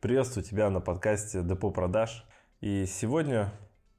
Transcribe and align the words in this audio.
Приветствую 0.00 0.44
тебя 0.44 0.70
на 0.70 0.80
подкасте 0.80 1.42
Депо 1.42 1.72
продаж. 1.72 2.24
И 2.60 2.86
сегодня 2.86 3.52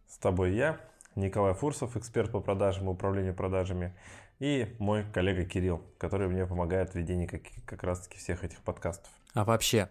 с 0.07 0.17
тобой 0.17 0.55
я, 0.55 0.79
Николай 1.15 1.53
Фурсов, 1.53 1.97
эксперт 1.97 2.31
по 2.31 2.39
продажам 2.39 2.87
и 2.87 2.91
управлению 2.91 3.35
продажами, 3.35 3.93
и 4.39 4.73
мой 4.79 5.03
коллега 5.11 5.43
Кирилл, 5.43 5.83
который 5.97 6.29
мне 6.29 6.47
помогает 6.47 6.91
в 6.91 6.95
ведении 6.95 7.25
как, 7.27 7.41
как 7.65 7.83
раз-таки 7.83 8.17
всех 8.17 8.45
этих 8.45 8.61
подкастов. 8.61 9.11
А 9.33 9.43
вообще, 9.43 9.89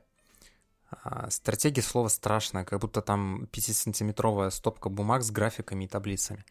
а, 0.91 1.29
стратегия 1.29 1.83
слова 1.83 2.09
страшная, 2.09 2.65
как 2.65 2.81
будто 2.81 3.03
там 3.03 3.47
5-сантиметровая 3.53 4.49
стопка 4.49 4.89
бумаг 4.89 5.23
с 5.23 5.31
графиками 5.31 5.85
и 5.85 5.89
таблицами. 5.89 6.43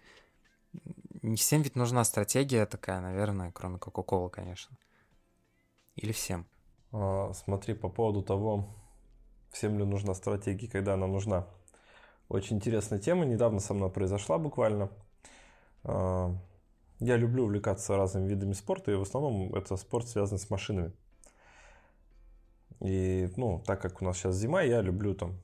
Не 1.24 1.36
всем 1.36 1.64
ведь 1.64 1.76
нужна 1.76 2.04
стратегия 2.04 2.68
такая, 2.68 3.02
наверное, 3.02 3.52
кроме 3.52 3.80
Кока-Колы, 3.80 4.30
конечно. 4.30 4.78
Или 5.96 6.12
всем? 6.12 6.46
А, 6.92 7.32
смотри, 7.34 7.74
по 7.74 7.90
поводу 7.90 8.22
того, 8.22 8.70
Всем 9.58 9.80
ли 9.80 9.86
нужна 9.86 10.14
стратегия, 10.14 10.68
когда 10.68 10.94
она 10.94 11.08
нужна? 11.08 11.48
Очень 12.30 12.58
интересная 12.58 13.00
тема, 13.00 13.26
недавно 13.26 13.60
со 13.60 13.74
мной 13.74 13.90
произошла 13.90 14.38
буквально. 14.38 14.92
А, 15.84 16.32
я 17.00 17.18
люблю 17.18 17.46
увлекаться 17.46 17.98
разными 17.98 18.30
видами 18.30 18.54
спорта, 18.54 18.92
и 18.92 18.96
в 18.96 19.02
основном 19.02 19.56
это 19.56 19.76
спорт, 19.76 20.08
связанный 20.08 20.38
с 20.38 20.52
машинами. 20.52 20.92
И, 22.82 23.34
ну, 23.36 23.64
так 23.66 23.82
как 23.82 24.00
у 24.00 24.06
нас 24.06 24.18
сейчас 24.18 24.36
зима, 24.36 24.62
я 24.62 24.80
люблю 24.82 25.16
там 25.16 25.42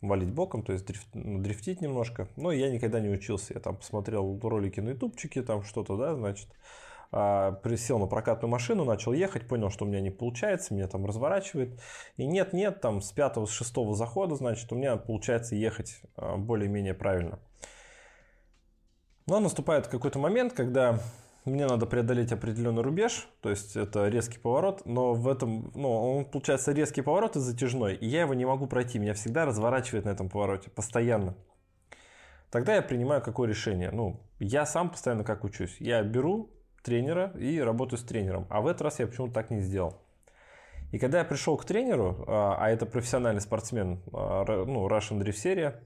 валить 0.00 0.30
боком, 0.30 0.62
то 0.62 0.72
есть 0.72 0.86
дрифт, 0.86 1.08
ну, 1.14 1.40
дрифтить 1.40 1.80
немножко. 1.80 2.28
Но 2.36 2.52
я 2.52 2.70
никогда 2.70 3.00
не 3.00 3.08
учился. 3.08 3.54
Я 3.54 3.58
там 3.58 3.78
посмотрел 3.78 4.38
ролики 4.44 4.78
на 4.78 4.90
ютубчике, 4.90 5.42
там 5.42 5.64
что-то, 5.64 5.96
да, 5.96 6.14
значит, 6.14 6.46
присел 7.10 7.98
на 7.98 8.06
прокатную 8.06 8.50
машину, 8.50 8.84
начал 8.84 9.12
ехать, 9.12 9.46
понял, 9.46 9.70
что 9.70 9.84
у 9.84 9.88
меня 9.88 10.00
не 10.00 10.10
получается, 10.10 10.74
меня 10.74 10.88
там 10.88 11.06
разворачивает. 11.06 11.80
И 12.16 12.26
нет-нет, 12.26 12.80
там 12.80 13.00
с 13.00 13.12
пятого, 13.12 13.46
с 13.46 13.50
шестого 13.50 13.94
захода, 13.94 14.34
значит, 14.36 14.70
у 14.72 14.76
меня 14.76 14.96
получается 14.96 15.54
ехать 15.54 16.00
а, 16.16 16.36
более-менее 16.36 16.94
правильно. 16.94 17.38
Но 19.26 19.40
наступает 19.40 19.88
какой-то 19.88 20.18
момент, 20.18 20.52
когда 20.52 21.00
мне 21.44 21.66
надо 21.66 21.86
преодолеть 21.86 22.32
определенный 22.32 22.82
рубеж, 22.82 23.28
то 23.40 23.50
есть 23.50 23.76
это 23.76 24.08
резкий 24.08 24.38
поворот, 24.38 24.82
но 24.84 25.14
в 25.14 25.28
этом, 25.28 25.70
ну, 25.74 26.18
он 26.18 26.24
получается 26.24 26.72
резкий 26.72 27.02
поворот 27.02 27.36
и 27.36 27.40
затяжной, 27.40 27.94
и 27.94 28.06
я 28.06 28.22
его 28.22 28.34
не 28.34 28.44
могу 28.44 28.66
пройти, 28.66 28.98
меня 28.98 29.14
всегда 29.14 29.44
разворачивает 29.44 30.04
на 30.04 30.10
этом 30.10 30.28
повороте, 30.28 30.70
постоянно. 30.70 31.36
Тогда 32.50 32.74
я 32.74 32.82
принимаю 32.82 33.22
какое 33.22 33.48
решение? 33.48 33.90
Ну, 33.90 34.20
я 34.38 34.66
сам 34.66 34.90
постоянно 34.90 35.24
как 35.24 35.44
учусь. 35.44 35.76
Я 35.80 36.02
беру 36.02 36.50
тренера 36.86 37.32
и 37.36 37.60
работаю 37.60 37.98
с 37.98 38.04
тренером. 38.04 38.46
А 38.48 38.60
в 38.60 38.66
этот 38.66 38.82
раз 38.82 39.00
я 39.00 39.06
почему-то 39.06 39.34
так 39.34 39.50
не 39.50 39.60
сделал. 39.60 40.00
И 40.92 40.98
когда 40.98 41.18
я 41.18 41.24
пришел 41.24 41.56
к 41.56 41.64
тренеру, 41.64 42.24
а, 42.28 42.56
а 42.58 42.70
это 42.70 42.86
профессиональный 42.86 43.40
спортсмен, 43.40 44.00
а, 44.12 44.44
ну, 44.64 44.88
Russian 44.88 45.18
Drift 45.18 45.32
серия, 45.32 45.80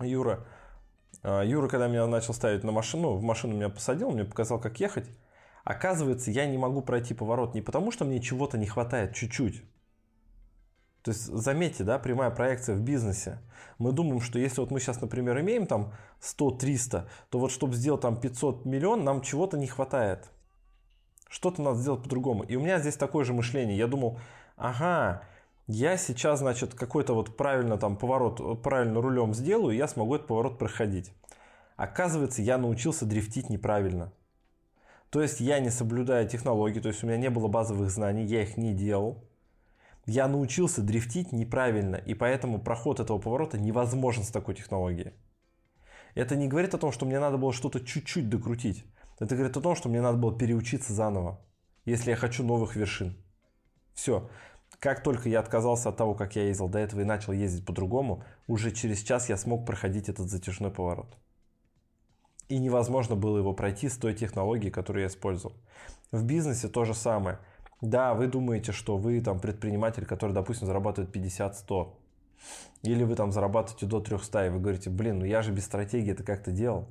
Юра, 0.00 0.46
а, 1.22 1.42
Юра, 1.42 1.68
когда 1.68 1.88
меня 1.88 2.06
начал 2.06 2.32
ставить 2.32 2.64
на 2.64 2.72
машину, 2.72 3.12
в 3.16 3.22
машину 3.22 3.54
меня 3.54 3.68
посадил, 3.68 4.10
мне 4.10 4.24
показал, 4.24 4.58
как 4.58 4.80
ехать. 4.80 5.08
Оказывается, 5.62 6.30
я 6.30 6.46
не 6.46 6.56
могу 6.56 6.80
пройти 6.80 7.12
поворот 7.12 7.54
не 7.54 7.60
потому, 7.60 7.92
что 7.92 8.06
мне 8.06 8.20
чего-то 8.20 8.56
не 8.56 8.66
хватает 8.66 9.14
чуть-чуть, 9.14 9.62
то 11.08 11.12
есть, 11.12 11.24
заметьте, 11.24 11.84
да, 11.84 11.98
прямая 11.98 12.28
проекция 12.28 12.74
в 12.76 12.82
бизнесе. 12.82 13.38
Мы 13.78 13.92
думаем, 13.92 14.20
что 14.20 14.38
если 14.38 14.60
вот 14.60 14.70
мы 14.70 14.78
сейчас, 14.78 15.00
например, 15.00 15.40
имеем 15.40 15.66
там 15.66 15.94
100-300, 16.20 17.08
то 17.30 17.38
вот 17.38 17.50
чтобы 17.50 17.76
сделать 17.76 18.02
там 18.02 18.20
500 18.20 18.66
миллион, 18.66 19.04
нам 19.04 19.22
чего-то 19.22 19.56
не 19.56 19.66
хватает. 19.66 20.28
Что-то 21.30 21.62
надо 21.62 21.78
сделать 21.78 22.02
по-другому. 22.02 22.42
И 22.42 22.56
у 22.56 22.60
меня 22.60 22.78
здесь 22.78 22.96
такое 22.96 23.24
же 23.24 23.32
мышление. 23.32 23.78
Я 23.78 23.86
думал, 23.86 24.20
ага, 24.58 25.22
я 25.66 25.96
сейчас, 25.96 26.40
значит, 26.40 26.74
какой-то 26.74 27.14
вот 27.14 27.38
правильно 27.38 27.78
там 27.78 27.96
поворот, 27.96 28.62
правильно 28.62 29.00
рулем 29.00 29.32
сделаю, 29.32 29.74
и 29.74 29.78
я 29.78 29.88
смогу 29.88 30.16
этот 30.16 30.26
поворот 30.26 30.58
проходить. 30.58 31.14
Оказывается, 31.76 32.42
я 32.42 32.58
научился 32.58 33.06
дрифтить 33.06 33.48
неправильно. 33.48 34.12
То 35.08 35.22
есть 35.22 35.40
я 35.40 35.58
не 35.58 35.70
соблюдаю 35.70 36.28
технологии, 36.28 36.80
то 36.80 36.88
есть 36.88 37.02
у 37.02 37.06
меня 37.06 37.16
не 37.16 37.30
было 37.30 37.48
базовых 37.48 37.90
знаний, 37.90 38.26
я 38.26 38.42
их 38.42 38.58
не 38.58 38.74
делал 38.74 39.24
я 40.08 40.26
научился 40.26 40.80
дрифтить 40.80 41.32
неправильно, 41.32 41.96
и 41.96 42.14
поэтому 42.14 42.58
проход 42.58 42.98
этого 42.98 43.18
поворота 43.18 43.58
невозможен 43.58 44.24
с 44.24 44.30
такой 44.30 44.54
технологией. 44.54 45.12
Это 46.14 46.34
не 46.34 46.48
говорит 46.48 46.72
о 46.72 46.78
том, 46.78 46.92
что 46.92 47.04
мне 47.04 47.20
надо 47.20 47.36
было 47.36 47.52
что-то 47.52 47.80
чуть-чуть 47.80 48.30
докрутить. 48.30 48.86
Это 49.18 49.36
говорит 49.36 49.54
о 49.58 49.60
том, 49.60 49.76
что 49.76 49.90
мне 49.90 50.00
надо 50.00 50.16
было 50.16 50.36
переучиться 50.36 50.94
заново, 50.94 51.38
если 51.84 52.10
я 52.10 52.16
хочу 52.16 52.42
новых 52.42 52.74
вершин. 52.74 53.22
Все. 53.92 54.30
Как 54.78 55.02
только 55.02 55.28
я 55.28 55.40
отказался 55.40 55.90
от 55.90 55.98
того, 55.98 56.14
как 56.14 56.36
я 56.36 56.44
ездил 56.44 56.70
до 56.70 56.78
этого 56.78 57.02
и 57.02 57.04
начал 57.04 57.34
ездить 57.34 57.66
по-другому, 57.66 58.24
уже 58.46 58.70
через 58.70 59.02
час 59.02 59.28
я 59.28 59.36
смог 59.36 59.66
проходить 59.66 60.08
этот 60.08 60.30
затяжной 60.30 60.70
поворот. 60.70 61.18
И 62.48 62.58
невозможно 62.58 63.14
было 63.14 63.36
его 63.36 63.52
пройти 63.52 63.90
с 63.90 63.98
той 63.98 64.14
технологией, 64.14 64.70
которую 64.70 65.02
я 65.02 65.08
использовал. 65.08 65.54
В 66.12 66.24
бизнесе 66.24 66.68
то 66.68 66.86
же 66.86 66.94
самое. 66.94 67.40
Да, 67.80 68.14
вы 68.14 68.26
думаете, 68.26 68.72
что 68.72 68.96
вы 68.96 69.20
там 69.20 69.38
предприниматель, 69.38 70.04
который, 70.04 70.32
допустим, 70.32 70.66
зарабатывает 70.66 71.14
50-100. 71.14 71.94
Или 72.82 73.04
вы 73.04 73.14
там 73.14 73.30
зарабатываете 73.30 73.86
до 73.86 74.00
300, 74.00 74.46
и 74.46 74.50
вы 74.50 74.60
говорите, 74.60 74.90
блин, 74.90 75.20
ну 75.20 75.24
я 75.24 75.42
же 75.42 75.52
без 75.52 75.64
стратегии 75.64 76.12
это 76.12 76.24
как-то 76.24 76.50
делал. 76.50 76.88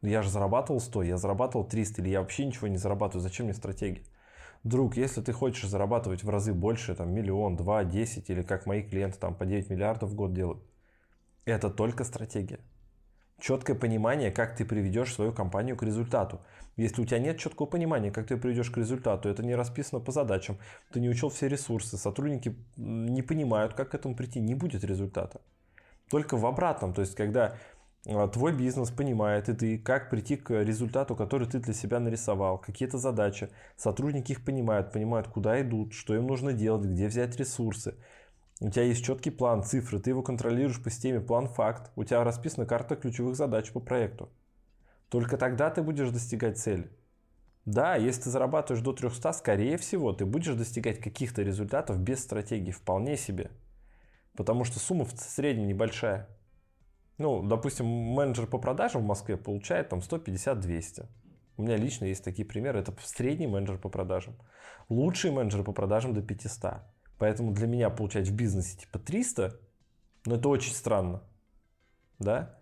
Ну 0.00 0.08
я 0.08 0.22
же 0.22 0.30
зарабатывал 0.30 0.80
100, 0.80 1.02
я 1.02 1.16
зарабатывал 1.18 1.66
300, 1.66 2.02
или 2.02 2.10
я 2.10 2.20
вообще 2.20 2.46
ничего 2.46 2.68
не 2.68 2.76
зарабатываю, 2.76 3.22
зачем 3.22 3.46
мне 3.46 3.54
стратегия? 3.54 4.04
Друг, 4.64 4.96
если 4.96 5.20
ты 5.20 5.32
хочешь 5.32 5.68
зарабатывать 5.68 6.24
в 6.24 6.30
разы 6.30 6.52
больше, 6.52 6.94
там 6.94 7.12
миллион, 7.12 7.56
два, 7.56 7.84
десять, 7.84 8.30
или 8.30 8.42
как 8.42 8.66
мои 8.66 8.82
клиенты 8.82 9.18
там 9.18 9.34
по 9.34 9.46
9 9.46 9.70
миллиардов 9.70 10.10
в 10.10 10.14
год 10.14 10.32
делают, 10.32 10.62
это 11.44 11.70
только 11.70 12.04
стратегия 12.04 12.58
четкое 13.40 13.76
понимание, 13.76 14.30
как 14.30 14.56
ты 14.56 14.64
приведешь 14.64 15.14
свою 15.14 15.32
компанию 15.32 15.76
к 15.76 15.82
результату. 15.82 16.40
Если 16.76 17.00
у 17.00 17.06
тебя 17.06 17.18
нет 17.18 17.38
четкого 17.38 17.66
понимания, 17.66 18.10
как 18.10 18.26
ты 18.26 18.36
приведешь 18.36 18.70
к 18.70 18.76
результату, 18.76 19.28
это 19.28 19.42
не 19.42 19.54
расписано 19.54 20.00
по 20.00 20.12
задачам, 20.12 20.58
ты 20.92 21.00
не 21.00 21.08
учел 21.08 21.30
все 21.30 21.48
ресурсы, 21.48 21.96
сотрудники 21.96 22.56
не 22.76 23.22
понимают, 23.22 23.74
как 23.74 23.90
к 23.90 23.94
этому 23.94 24.14
прийти, 24.14 24.40
не 24.40 24.54
будет 24.54 24.84
результата. 24.84 25.40
Только 26.10 26.36
в 26.36 26.46
обратном, 26.46 26.92
то 26.92 27.00
есть 27.00 27.14
когда 27.14 27.56
а, 28.08 28.28
твой 28.28 28.52
бизнес 28.52 28.90
понимает, 28.90 29.48
и 29.48 29.54
ты, 29.54 29.78
как 29.78 30.10
прийти 30.10 30.36
к 30.36 30.50
результату, 30.62 31.16
который 31.16 31.48
ты 31.48 31.58
для 31.58 31.74
себя 31.74 31.98
нарисовал, 31.98 32.58
какие-то 32.58 32.98
задачи, 32.98 33.48
сотрудники 33.76 34.32
их 34.32 34.44
понимают, 34.44 34.92
понимают, 34.92 35.28
куда 35.28 35.60
идут, 35.60 35.92
что 35.92 36.14
им 36.14 36.26
нужно 36.26 36.52
делать, 36.52 36.84
где 36.84 37.08
взять 37.08 37.36
ресурсы, 37.36 37.96
у 38.60 38.70
тебя 38.70 38.84
есть 38.84 39.04
четкий 39.04 39.30
план, 39.30 39.62
цифры, 39.62 40.00
ты 40.00 40.10
его 40.10 40.22
контролируешь 40.22 40.82
по 40.82 40.90
системе 40.90 41.20
план-факт, 41.20 41.90
у 41.94 42.04
тебя 42.04 42.24
расписана 42.24 42.66
карта 42.66 42.96
ключевых 42.96 43.36
задач 43.36 43.70
по 43.70 43.80
проекту. 43.80 44.30
Только 45.10 45.36
тогда 45.36 45.70
ты 45.70 45.82
будешь 45.82 46.10
достигать 46.10 46.58
цели. 46.58 46.90
Да, 47.66 47.96
если 47.96 48.22
ты 48.22 48.30
зарабатываешь 48.30 48.82
до 48.82 48.92
300, 48.92 49.32
скорее 49.32 49.76
всего, 49.76 50.12
ты 50.12 50.24
будешь 50.24 50.54
достигать 50.54 51.00
каких-то 51.00 51.42
результатов 51.42 51.98
без 51.98 52.20
стратегии, 52.20 52.70
вполне 52.70 53.16
себе. 53.16 53.50
Потому 54.36 54.64
что 54.64 54.78
сумма 54.78 55.04
в 55.04 55.12
среднем 55.18 55.66
небольшая. 55.66 56.28
Ну, 57.18 57.42
допустим, 57.42 57.86
менеджер 57.86 58.46
по 58.46 58.58
продажам 58.58 59.02
в 59.02 59.06
Москве 59.06 59.36
получает 59.36 59.88
там 59.88 59.98
150-200. 59.98 61.06
У 61.56 61.62
меня 61.62 61.76
лично 61.76 62.04
есть 62.04 62.22
такие 62.22 62.46
примеры. 62.46 62.80
Это 62.80 62.94
средний 63.02 63.46
менеджер 63.46 63.78
по 63.78 63.88
продажам. 63.88 64.34
Лучший 64.88 65.30
менеджер 65.30 65.64
по 65.64 65.72
продажам 65.72 66.14
до 66.14 66.22
500. 66.22 66.82
Поэтому 67.18 67.52
для 67.52 67.66
меня 67.66 67.90
получать 67.90 68.28
в 68.28 68.34
бизнесе 68.34 68.76
типа 68.78 68.98
300, 68.98 69.58
ну 70.26 70.34
это 70.36 70.48
очень 70.48 70.72
странно. 70.72 71.22
Да? 72.18 72.58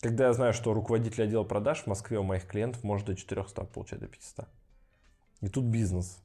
Когда 0.00 0.26
я 0.26 0.32
знаю, 0.32 0.52
что 0.52 0.74
руководитель 0.74 1.24
отдела 1.24 1.44
продаж 1.44 1.82
в 1.82 1.86
Москве 1.86 2.18
у 2.18 2.22
моих 2.22 2.46
клиентов 2.46 2.84
может 2.84 3.06
до 3.06 3.16
400 3.16 3.64
получать, 3.64 4.00
до 4.00 4.06
500. 4.06 4.48
И 5.40 5.48
тут 5.48 5.64
бизнес 5.64 6.22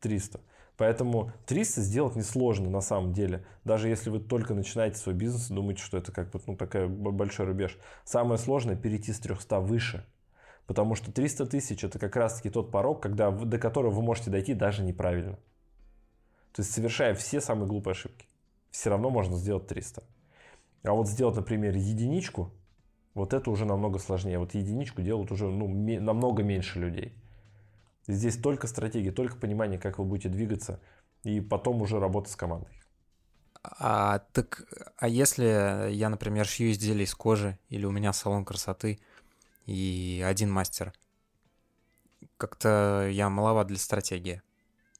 300. 0.00 0.40
Поэтому 0.76 1.32
300 1.46 1.82
сделать 1.82 2.16
несложно 2.16 2.68
на 2.68 2.80
самом 2.80 3.12
деле. 3.12 3.46
Даже 3.64 3.88
если 3.88 4.10
вы 4.10 4.18
только 4.18 4.54
начинаете 4.54 4.96
свой 4.96 5.14
бизнес 5.14 5.50
и 5.50 5.54
думаете, 5.54 5.82
что 5.82 5.98
это 5.98 6.10
как 6.10 6.30
бы 6.30 6.40
ну, 6.46 6.56
такой 6.56 6.88
большой 6.88 7.46
рубеж. 7.46 7.78
Самое 8.04 8.38
сложное 8.38 8.74
перейти 8.74 9.12
с 9.12 9.20
300 9.20 9.60
выше. 9.60 10.04
Потому 10.66 10.94
что 10.94 11.12
300 11.12 11.46
тысяч 11.46 11.84
это 11.84 11.98
как 11.98 12.16
раз 12.16 12.36
таки 12.36 12.50
тот 12.50 12.72
порог, 12.72 13.02
когда, 13.02 13.30
до 13.30 13.58
которого 13.58 13.90
вы 13.90 14.02
можете 14.02 14.30
дойти 14.30 14.54
даже 14.54 14.82
неправильно. 14.82 15.38
То 16.54 16.62
есть 16.62 16.72
совершая 16.72 17.14
все 17.14 17.40
самые 17.40 17.66
глупые 17.66 17.92
ошибки, 17.92 18.28
все 18.70 18.88
равно 18.88 19.10
можно 19.10 19.36
сделать 19.36 19.66
300. 19.66 20.04
А 20.84 20.92
вот 20.92 21.08
сделать, 21.08 21.34
например, 21.34 21.74
единичку, 21.74 22.52
вот 23.14 23.34
это 23.34 23.50
уже 23.50 23.64
намного 23.64 23.98
сложнее. 23.98 24.38
Вот 24.38 24.54
единичку 24.54 25.02
делают 25.02 25.32
уже 25.32 25.46
ну, 25.48 25.68
намного 26.00 26.44
меньше 26.44 26.78
людей. 26.78 27.12
Здесь 28.06 28.36
только 28.36 28.68
стратегия, 28.68 29.10
только 29.10 29.36
понимание, 29.36 29.80
как 29.80 29.98
вы 29.98 30.04
будете 30.04 30.28
двигаться, 30.28 30.80
и 31.24 31.40
потом 31.40 31.82
уже 31.82 31.98
работа 31.98 32.30
с 32.30 32.36
командой. 32.36 32.70
А 33.62 34.20
так, 34.32 34.62
а 34.98 35.08
если 35.08 35.90
я, 35.90 36.08
например, 36.08 36.46
шью 36.46 36.70
изделия 36.70 37.04
из 37.04 37.14
кожи, 37.14 37.58
или 37.68 37.84
у 37.84 37.90
меня 37.90 38.12
салон 38.12 38.44
красоты 38.44 39.00
и 39.66 40.22
один 40.24 40.52
мастер, 40.52 40.92
как-то 42.36 43.08
я 43.10 43.28
маловат 43.28 43.66
для 43.68 43.78
стратегии. 43.78 44.42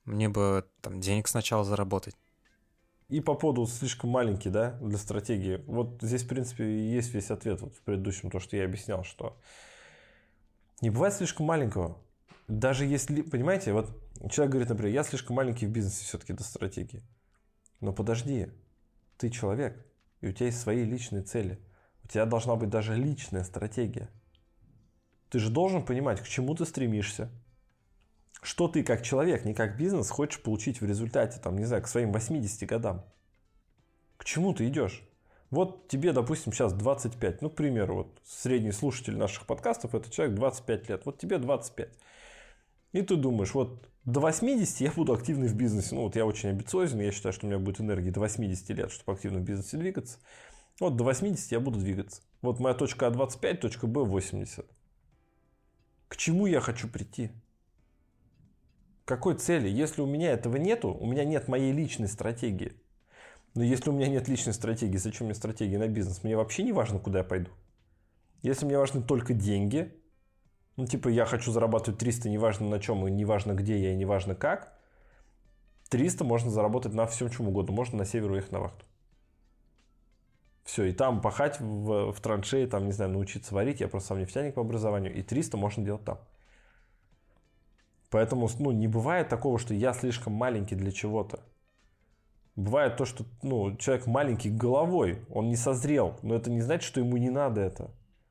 Мне 0.05 0.29
бы 0.29 0.67
там 0.81 1.01
денег 1.01 1.29
сначала 1.29 1.65
заработать. 1.65 2.17
И 3.09 3.21
по 3.21 3.35
поводу 3.35 3.67
слишком 3.67 4.11
маленький, 4.11 4.51
да, 4.51 4.73
для 4.81 4.99
стратегии. 4.99 5.63
Вот 5.67 5.99
здесь, 6.01 6.23
в 6.23 6.29
принципе, 6.29 6.65
и 6.65 6.95
есть 6.95 7.13
весь 7.15 7.31
ответ 7.31 7.61
вот 7.61 7.75
в 7.75 7.81
предыдущем, 7.83 8.31
то, 8.31 8.41
что 8.41 8.57
я 8.57 8.65
объяснял, 8.65 9.05
что 9.05 9.39
не 10.81 10.91
бывает 10.91 11.15
слишком 11.15 11.47
маленького. 11.47 11.99
Даже 12.49 12.85
если, 12.85 13.23
понимаете, 13.23 13.73
вот 13.73 13.91
человек 14.31 14.53
говорит, 14.53 14.69
например, 14.71 14.93
я 14.93 15.03
слишком 15.05 15.37
маленький 15.37 15.67
в 15.67 15.71
бизнесе 15.71 16.05
все-таки 16.05 16.33
до 16.33 16.45
стратегии. 16.45 17.03
Но 17.81 17.93
подожди, 17.93 18.49
ты 19.19 19.31
человек, 19.31 19.87
и 20.21 20.29
у 20.29 20.33
тебя 20.33 20.47
есть 20.47 20.61
свои 20.61 20.85
личные 20.85 21.23
цели. 21.23 21.59
У 22.03 22.09
тебя 22.09 22.27
должна 22.27 22.57
быть 22.57 22.71
даже 22.71 22.95
личная 22.97 23.45
стратегия. 23.45 24.11
Ты 25.31 25.39
же 25.39 25.51
должен 25.51 25.85
понимать, 25.85 26.21
к 26.21 26.27
чему 26.27 26.55
ты 26.55 26.65
стремишься, 26.65 27.31
что 28.45 28.69
ты 28.69 28.85
как 28.85 29.03
человек, 29.03 29.47
не 29.47 29.55
как 29.55 29.79
бизнес, 29.79 30.11
хочешь 30.11 30.43
получить 30.43 30.83
в 30.83 30.87
результате, 30.87 31.41
там, 31.41 31.57
не 31.57 31.65
знаю, 31.65 31.83
к 31.83 31.89
своим 31.89 32.13
80 32.13 32.69
годам. 32.69 33.03
К 34.19 34.25
чему 34.25 34.53
ты 34.53 34.69
идешь? 34.69 35.03
Вот 35.51 35.89
тебе, 35.89 36.13
допустим, 36.13 36.53
сейчас 36.53 36.75
25. 36.75 37.41
Ну, 37.41 37.49
к 37.49 37.55
примеру, 37.55 37.95
вот 37.95 38.21
средний 38.23 38.73
слушатель 38.73 39.17
наших 39.17 39.47
подкастов– 39.47 39.95
это 39.97 40.11
человек 40.11 40.37
25 40.37 40.89
лет. 40.91 41.07
Вот 41.07 41.19
тебе 41.19 41.39
25. 41.39 41.89
И 42.93 43.01
ты 43.01 43.17
думаешь, 43.17 43.55
вот 43.55 43.89
до 44.05 44.21
80 44.21 44.81
я 44.83 44.93
буду 44.93 45.15
активный 45.15 45.49
в 45.49 45.57
бизнесе. 45.57 45.95
Ну, 45.95 46.03
вот 46.03 46.15
я 46.15 46.27
очень 46.27 46.51
амбициозен, 46.51 47.01
я 47.01 47.13
считаю, 47.13 47.33
что 47.33 47.47
у 47.47 47.49
меня 47.49 47.59
будет 47.59 47.81
энергии 47.81 48.11
до 48.11 48.21
80 48.21 48.69
лет, 48.71 48.91
чтобы 48.91 49.13
активно 49.13 49.39
в 49.39 49.43
бизнесе 49.43 49.79
двигаться. 49.79 50.19
Вот 50.81 50.97
до 50.97 51.05
80 51.05 51.51
я 51.51 51.61
буду 51.61 51.79
двигаться. 51.79 52.21
Вот 52.43 52.61
моя 52.61 52.75
точка 52.75 53.07
А25, 53.07 53.57
точка 53.57 53.87
Б 53.87 54.05
80. 54.05 54.67
К 56.09 56.17
чему 56.17 56.47
я 56.47 56.61
хочу 56.61 56.89
прийти? 56.89 57.31
Какой 59.05 59.35
цели? 59.35 59.69
Если 59.69 60.01
у 60.01 60.07
меня 60.07 60.33
этого 60.33 60.57
нету, 60.57 60.93
у 60.93 61.07
меня 61.07 61.25
нет 61.25 61.49
моей 61.49 61.73
личной 61.73 62.09
стратегии. 62.09 62.73
Но 63.55 63.63
если 63.63 63.91
у 63.91 63.93
меня 63.93 64.09
нет 64.09 64.29
личной 64.29 64.53
стратегии, 64.53 64.97
зачем 64.97 65.27
мне 65.27 65.35
стратегия 65.35 65.79
на 65.79 65.89
бизнес? 65.89 66.25
Мне 66.25 66.37
вообще 66.37 66.63
не 66.63 66.73
важно, 66.73 66.99
куда 66.99 67.19
я 67.19 67.25
пойду. 67.25 67.51
Если 68.43 68.67
мне 68.67 68.79
важны 68.79 69.03
только 69.03 69.33
деньги, 69.33 69.95
ну, 70.77 70.87
типа, 70.87 71.09
я 71.09 71.25
хочу 71.25 71.53
зарабатывать 71.53 72.01
300, 72.01 72.29
неважно 72.29 72.69
на 72.69 72.81
чем, 72.81 73.07
и 73.07 73.11
неважно 73.11 73.53
где 73.53 73.79
я, 73.79 73.93
и 73.93 73.97
неважно 73.97 74.35
как, 74.35 74.77
300 75.91 76.25
можно 76.25 76.51
заработать 76.51 76.95
на 76.95 77.07
всем 77.07 77.31
чем 77.31 77.49
угодно. 77.49 77.73
Можно 77.73 77.99
на 77.99 78.05
север 78.05 78.33
уехать 78.33 78.53
на 78.53 78.61
вахту. 78.61 78.85
Все, 80.65 80.85
и 80.85 80.93
там 80.93 81.21
пахать 81.21 81.61
в, 81.61 82.13
в 82.13 82.21
траншеи, 82.21 82.67
там, 82.67 82.87
не 82.87 82.93
знаю, 82.93 83.13
научиться 83.13 83.55
варить. 83.55 83.81
Я 83.81 83.89
просто 83.89 84.09
сам 84.09 84.19
нефтяник 84.19 84.55
по 84.55 84.63
образованию. 84.63 85.15
И 85.15 85.23
300 85.23 85.57
можно 85.57 85.85
делать 85.85 86.05
там. 86.05 86.19
Поэтому 88.15 88.49
ну, 88.61 88.71
не 88.71 88.87
бывает 88.87 89.29
такого, 89.29 89.59
что 89.59 89.75
я 89.75 89.93
слишком 89.93 90.35
маленький 90.35 90.77
для 90.77 90.93
чего-то. 90.93 91.41
Бывает 92.55 92.97
то, 92.97 93.07
что 93.07 93.25
ну, 93.43 93.77
человек 93.77 94.07
маленький 94.07 94.51
головой, 94.51 95.27
он 95.31 95.49
не 95.49 95.57
созрел, 95.57 96.15
но 96.23 96.37
это 96.37 96.49
не 96.49 96.61
значит, 96.61 96.85
что 96.85 97.01
ему 97.01 97.17
не 97.17 97.29
надо 97.29 97.61
это. 97.61 97.91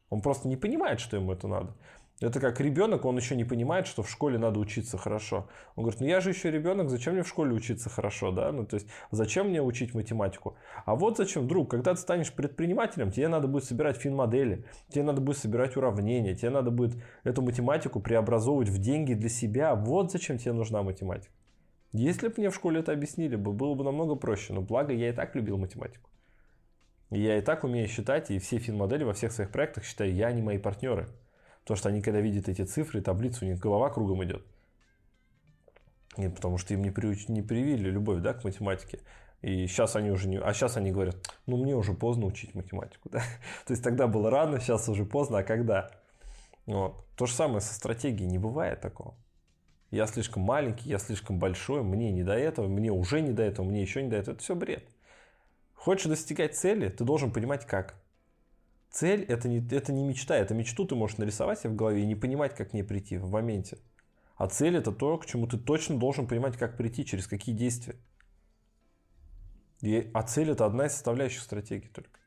Он 0.09 0.21
просто 0.21 0.47
не 0.47 0.55
понимает, 0.55 1.01
что 1.01 1.17
ему 1.17 1.33
это 1.33 1.49
надо. 1.49 1.75
Это 2.23 2.39
как 2.39 2.61
ребенок, 2.61 3.03
он 3.03 3.17
еще 3.17 3.35
не 3.35 3.43
понимает, 3.43 3.85
что 3.85 4.01
в 4.01 4.09
школе 4.09 4.37
надо 4.37 4.57
учиться 4.57 4.97
хорошо. 4.97 5.49
Он 5.75 5.83
говорит, 5.83 5.99
ну 5.99 6.07
я 6.07 6.21
же 6.21 6.29
еще 6.29 6.51
ребенок, 6.51 6.89
зачем 6.89 7.15
мне 7.15 7.23
в 7.23 7.27
школе 7.27 7.53
учиться 7.53 7.89
хорошо, 7.89 8.31
да? 8.31 8.49
Ну 8.53 8.65
то 8.65 8.75
есть, 8.75 8.87
зачем 9.11 9.49
мне 9.49 9.61
учить 9.61 9.93
математику? 9.93 10.55
А 10.85 10.95
вот 10.95 11.17
зачем, 11.17 11.49
друг, 11.49 11.71
когда 11.71 11.93
ты 11.93 11.99
станешь 11.99 12.31
предпринимателем, 12.31 13.11
тебе 13.11 13.27
надо 13.27 13.49
будет 13.49 13.65
собирать 13.65 13.97
финмодели, 13.97 14.63
тебе 14.87 15.03
надо 15.03 15.19
будет 15.19 15.37
собирать 15.37 15.75
уравнения, 15.75 16.33
тебе 16.33 16.49
надо 16.51 16.71
будет 16.71 16.95
эту 17.25 17.41
математику 17.41 17.99
преобразовывать 17.99 18.69
в 18.69 18.77
деньги 18.77 19.15
для 19.15 19.27
себя. 19.27 19.75
Вот 19.75 20.13
зачем 20.13 20.37
тебе 20.37 20.53
нужна 20.53 20.81
математика. 20.81 21.33
Если 21.91 22.29
бы 22.29 22.35
мне 22.37 22.51
в 22.51 22.55
школе 22.55 22.79
это 22.79 22.93
объяснили, 22.93 23.35
бы, 23.35 23.51
было 23.51 23.75
бы 23.75 23.83
намного 23.83 24.15
проще. 24.15 24.53
Но 24.53 24.61
благо 24.61 24.93
я 24.93 25.09
и 25.09 25.11
так 25.11 25.35
любил 25.35 25.57
математику. 25.57 26.09
Я 27.09 27.37
и 27.37 27.41
так 27.41 27.65
умею 27.65 27.89
считать, 27.89 28.31
и 28.31 28.39
все 28.39 28.59
финмодели 28.59 29.03
во 29.03 29.11
всех 29.11 29.33
своих 29.33 29.51
проектах 29.51 29.83
считаю 29.83 30.15
я, 30.15 30.27
а 30.27 30.31
не 30.31 30.41
мои 30.41 30.57
партнеры. 30.57 31.09
Потому 31.63 31.77
что 31.77 31.89
они, 31.89 32.01
когда 32.01 32.19
видят 32.19 32.49
эти 32.49 32.63
цифры, 32.63 33.01
таблицу, 33.01 33.45
у 33.45 33.47
них 33.47 33.59
голова 33.59 33.89
кругом 33.89 34.23
идет. 34.23 34.45
И 36.17 36.27
потому 36.27 36.57
что 36.57 36.73
им 36.73 36.83
не, 36.83 36.91
приуч... 36.91 37.27
не 37.27 37.41
привили 37.41 37.89
любовь 37.89 38.21
да, 38.21 38.33
к 38.33 38.43
математике. 38.43 38.99
И 39.41 39.67
сейчас 39.67 39.95
они 39.95 40.11
уже 40.11 40.27
не... 40.27 40.39
А 40.39 40.53
сейчас 40.53 40.77
они 40.77 40.91
говорят, 40.91 41.15
ну 41.47 41.57
мне 41.57 41.75
уже 41.75 41.93
поздно 41.93 42.25
учить 42.25 42.53
математику. 42.55 43.09
Да? 43.11 43.19
То 43.65 43.71
есть 43.71 43.83
тогда 43.83 44.07
было 44.07 44.29
рано, 44.29 44.59
сейчас 44.59 44.87
уже 44.89 45.05
поздно, 45.05 45.39
а 45.39 45.43
когда? 45.43 45.91
Вот. 46.65 47.05
То 47.17 47.25
же 47.25 47.33
самое 47.33 47.61
со 47.61 47.73
стратегией. 47.73 48.29
Не 48.29 48.37
бывает 48.37 48.81
такого. 48.81 49.15
Я 49.91 50.07
слишком 50.07 50.43
маленький, 50.43 50.89
я 50.89 50.97
слишком 50.97 51.39
большой, 51.39 51.83
мне 51.83 52.11
не 52.11 52.23
до 52.23 52.33
этого, 52.33 52.67
мне 52.67 52.91
уже 52.91 53.21
не 53.21 53.31
до 53.31 53.43
этого, 53.43 53.65
мне 53.65 53.81
еще 53.81 54.01
не 54.01 54.09
до 54.09 54.17
этого. 54.17 54.33
Это 54.33 54.43
все 54.43 54.55
бред. 54.55 54.89
Хочешь 55.75 56.07
достигать 56.07 56.55
цели, 56.55 56.89
ты 56.89 57.03
должен 57.03 57.31
понимать 57.31 57.65
как. 57.65 57.95
Цель 58.93 59.23
это 59.23 59.49
не, 59.49 59.57
это 59.71 59.91
не 59.91 60.03
мечта, 60.03 60.37
это 60.37 60.53
мечту 60.53 60.85
ты 60.85 60.93
можешь 60.93 61.17
нарисовать 61.17 61.59
себе 61.59 61.71
в 61.71 61.75
голове 61.75 62.03
и 62.03 62.05
не 62.05 62.13
понимать, 62.13 62.55
как 62.55 62.69
к 62.69 62.73
ней 62.73 62.83
прийти 62.83 63.17
в 63.17 63.27
моменте. 63.27 63.79
А 64.35 64.47
цель 64.47 64.77
это 64.77 64.91
то, 64.91 65.17
к 65.17 65.25
чему 65.25 65.47
ты 65.47 65.57
точно 65.57 65.97
должен 65.97 66.27
понимать, 66.27 66.57
как 66.57 66.77
прийти, 66.77 67.03
через 67.03 67.25
какие 67.25 67.55
действия. 67.55 67.95
И, 69.81 70.11
а 70.13 70.21
цель 70.21 70.51
это 70.51 70.67
одна 70.67 70.85
из 70.85 70.91
составляющих 70.91 71.41
стратегии 71.41 71.87
только. 71.87 72.19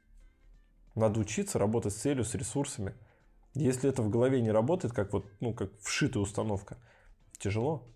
Надо 0.96 1.20
учиться 1.20 1.60
работать 1.60 1.92
с 1.92 2.00
целью, 2.00 2.24
с 2.24 2.34
ресурсами. 2.34 2.94
Если 3.54 3.88
это 3.88 4.02
в 4.02 4.10
голове 4.10 4.40
не 4.40 4.50
работает, 4.50 4.92
как 4.92 5.12
вот, 5.12 5.30
ну, 5.38 5.54
как 5.54 5.70
вшитая 5.80 6.20
установка, 6.20 6.78
тяжело. 7.38 7.86